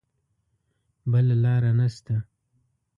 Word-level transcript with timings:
بله 1.11 1.35
لاره 1.43 1.71
نه 1.77 1.87
شته. 1.95 2.15